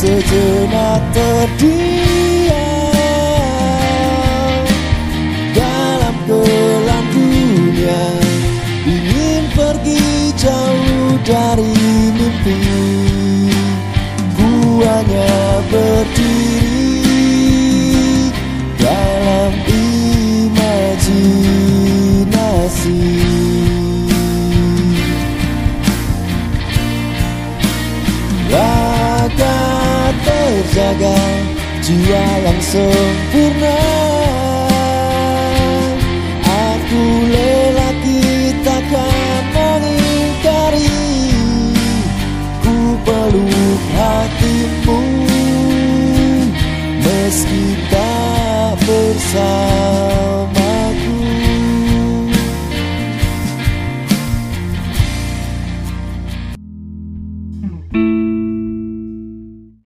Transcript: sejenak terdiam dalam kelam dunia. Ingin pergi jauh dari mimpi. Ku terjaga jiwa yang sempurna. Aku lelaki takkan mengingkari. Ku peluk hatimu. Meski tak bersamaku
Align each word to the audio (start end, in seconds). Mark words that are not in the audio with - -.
sejenak 0.00 1.04
terdiam 1.12 2.56
dalam 5.52 6.16
kelam 6.24 7.04
dunia. 7.12 8.04
Ingin 8.88 9.44
pergi 9.52 10.32
jauh 10.40 11.20
dari 11.20 11.76
mimpi. 12.16 12.56
Ku 14.40 14.80
terjaga 30.70 31.18
jiwa 31.82 32.24
yang 32.46 32.60
sempurna. 32.62 33.78
Aku 36.46 37.02
lelaki 37.26 38.54
takkan 38.62 39.42
mengingkari. 39.50 40.94
Ku 42.62 42.74
peluk 43.02 43.82
hatimu. 43.98 45.00
Meski 47.02 47.64
tak 47.90 48.78
bersamaku 48.86 49.59